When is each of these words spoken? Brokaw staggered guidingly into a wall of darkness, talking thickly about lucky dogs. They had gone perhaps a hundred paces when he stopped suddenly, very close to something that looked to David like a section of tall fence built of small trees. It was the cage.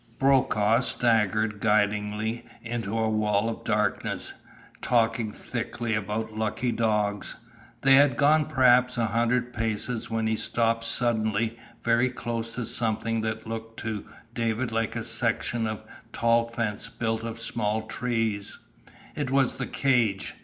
Brokaw 0.17 0.79
staggered 0.79 1.59
guidingly 1.59 2.43
into 2.63 2.97
a 2.97 3.07
wall 3.07 3.49
of 3.49 3.63
darkness, 3.63 4.33
talking 4.81 5.31
thickly 5.31 5.93
about 5.93 6.35
lucky 6.35 6.71
dogs. 6.71 7.35
They 7.81 7.93
had 7.97 8.17
gone 8.17 8.45
perhaps 8.45 8.97
a 8.97 9.05
hundred 9.05 9.53
paces 9.53 10.09
when 10.09 10.25
he 10.25 10.35
stopped 10.35 10.85
suddenly, 10.85 11.55
very 11.83 12.09
close 12.09 12.55
to 12.55 12.65
something 12.65 13.21
that 13.21 13.45
looked 13.45 13.79
to 13.81 14.07
David 14.33 14.71
like 14.71 14.95
a 14.95 15.03
section 15.03 15.67
of 15.67 15.83
tall 16.11 16.47
fence 16.47 16.89
built 16.89 17.21
of 17.21 17.37
small 17.39 17.83
trees. 17.83 18.57
It 19.15 19.29
was 19.29 19.53
the 19.57 19.67
cage. 19.67 20.33